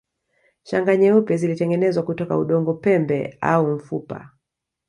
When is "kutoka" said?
2.03-2.37